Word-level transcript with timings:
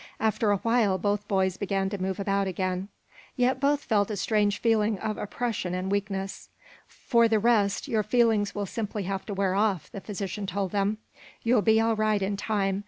After 0.19 0.49
a 0.49 0.57
while 0.57 0.97
both 0.97 1.27
boys 1.27 1.57
began 1.57 1.87
to 1.91 2.01
move 2.01 2.19
about 2.19 2.47
again. 2.47 2.89
Yet 3.35 3.59
both 3.59 3.83
felt 3.83 4.09
a 4.09 4.17
strange 4.17 4.57
feeling 4.57 4.97
of 4.97 5.15
oppression 5.19 5.75
and 5.75 5.91
weakness. 5.91 6.49
"For 6.87 7.27
the 7.27 7.37
rest, 7.37 7.87
your 7.87 8.01
feelings 8.01 8.55
will 8.55 8.65
simply 8.65 9.03
have 9.03 9.27
to 9.27 9.35
wear 9.35 9.53
off," 9.53 9.91
the 9.91 10.01
physician 10.01 10.47
told 10.47 10.71
them. 10.71 10.97
"You'll 11.43 11.61
be 11.61 11.79
all 11.79 11.95
right 11.95 12.23
in 12.23 12.35
time. 12.35 12.79